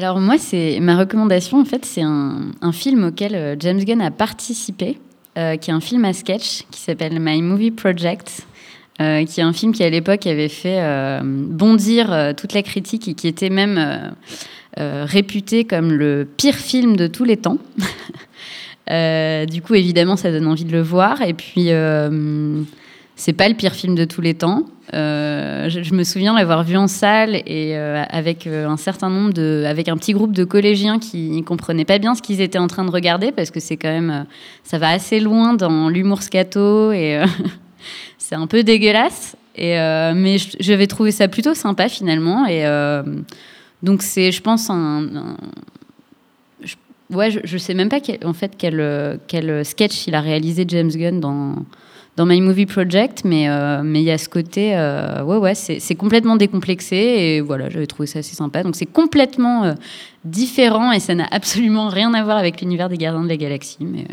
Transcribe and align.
Alors 0.00 0.18
moi, 0.18 0.38
c'est 0.38 0.80
ma 0.80 0.96
recommandation 0.96 1.60
en 1.60 1.66
fait, 1.66 1.84
c'est 1.84 2.00
un, 2.00 2.72
film 2.72 3.04
auquel 3.04 3.56
James 3.60 3.84
Gunn 3.84 4.00
a 4.00 4.10
participé, 4.10 4.98
qui 5.34 5.40
est 5.40 5.70
un 5.70 5.80
film 5.80 6.06
à 6.06 6.14
sketch 6.14 6.62
qui 6.70 6.80
s'appelle 6.80 7.20
My 7.20 7.42
Movie 7.42 7.70
Project. 7.70 8.46
Euh, 9.00 9.24
qui 9.24 9.40
est 9.40 9.42
un 9.42 9.54
film 9.54 9.72
qui 9.72 9.82
à 9.82 9.88
l'époque 9.88 10.26
avait 10.26 10.50
fait 10.50 10.78
euh, 10.78 11.20
bondir 11.24 12.12
euh, 12.12 12.34
toute 12.34 12.52
la 12.52 12.62
critique 12.62 13.08
et 13.08 13.14
qui 13.14 13.28
était 13.28 13.48
même 13.48 14.14
réputé 14.76 15.64
comme 15.64 15.92
le 15.92 16.28
pire 16.36 16.54
film 16.54 16.96
de 16.96 17.06
tous 17.06 17.24
les 17.24 17.36
temps. 17.36 17.58
du 19.48 19.62
coup, 19.62 19.74
évidemment, 19.74 20.16
ça 20.16 20.30
donne 20.30 20.46
envie 20.46 20.64
de 20.64 20.72
le 20.72 20.82
voir. 20.82 21.22
Et 21.22 21.34
puis, 21.34 21.70
c'est 23.20 23.34
pas 23.34 23.48
le 23.48 23.54
pire 23.54 23.74
film 23.74 23.94
de 23.94 24.06
tous 24.06 24.22
les 24.22 24.32
temps. 24.32 24.64
Je, 24.92 25.80
je, 25.82 25.94
me 25.94 26.04
souviens 26.04 26.34
l'avoir 26.34 26.64
vu 26.64 26.76
en 26.76 26.88
salle 26.88 27.42
et 27.46 27.76
avec 27.76 28.46
un 28.46 28.78
certain 28.78 29.10
nombre 29.10 29.32
de, 29.34 29.64
avec 29.66 29.88
un 29.88 29.96
petit 29.98 30.12
groupe 30.14 30.32
de 30.32 30.44
collégiens 30.44 30.98
qui 30.98 31.30
ne 31.30 31.42
comprenaient 31.42 31.84
pas 31.84 31.98
bien 31.98 32.14
ce 32.14 32.22
qu'ils 32.22 32.40
étaient 32.40 32.58
en 32.58 32.66
train 32.66 32.84
de 32.84 32.90
regarder 32.90 33.30
parce 33.30 33.50
que 33.50 33.60
c'est 33.60 33.76
quand 33.76 33.90
même, 33.90 34.24
ça 34.64 34.78
va 34.78 34.88
assez 34.88 35.20
loin 35.20 35.52
dans 35.52 35.90
l'humour 35.90 36.22
scato 36.22 36.92
et 36.92 37.22
c'est 38.18 38.34
un 38.34 38.46
peu 38.46 38.62
dégueulasse. 38.62 39.36
Et, 39.54 39.78
euh, 39.78 40.14
mais 40.16 40.38
je, 40.38 40.72
vais 40.72 40.86
trouver 40.86 41.12
ça 41.12 41.28
plutôt 41.28 41.54
sympa 41.54 41.88
finalement. 41.90 42.46
Et 42.46 42.64
euh, 42.64 43.02
donc 43.82 44.02
c'est, 44.02 44.32
je 44.32 44.40
pense, 44.40 44.70
un, 44.70 45.36
ouais, 47.10 47.30
je, 47.30 47.58
sais 47.58 47.74
même 47.74 47.90
pas 47.90 48.00
en 48.24 48.32
fait 48.32 48.52
quel, 48.56 49.20
quel 49.26 49.64
sketch 49.64 50.06
il 50.06 50.14
a 50.14 50.20
réalisé 50.20 50.64
James 50.66 50.90
Gunn 50.90 51.20
dans 51.20 51.56
dans 52.20 52.26
My 52.26 52.42
Movie 52.42 52.66
Project, 52.66 53.22
mais 53.24 53.48
euh, 53.48 53.80
mais 53.82 54.02
il 54.02 54.04
y 54.04 54.10
a 54.10 54.18
ce 54.18 54.28
côté, 54.28 54.74
ouais 55.24 55.36
ouais, 55.38 55.54
c'est 55.54 55.94
complètement 55.94 56.36
décomplexé 56.36 56.96
et 56.96 57.40
voilà, 57.40 57.70
j'avais 57.70 57.86
trouvé 57.86 58.06
ça 58.06 58.18
assez 58.18 58.34
sympa. 58.34 58.62
Donc 58.62 58.76
c'est 58.76 58.84
complètement 58.84 59.74
différent 60.26 60.92
et 60.92 61.00
ça 61.00 61.14
n'a 61.14 61.26
absolument 61.30 61.88
rien 61.88 62.12
à 62.12 62.22
voir 62.22 62.36
avec 62.36 62.60
l'univers 62.60 62.90
des 62.90 62.98
Gardiens 62.98 63.24
de 63.24 63.28
la 63.28 63.38
Galaxie, 63.38 63.78
mais 63.80 64.04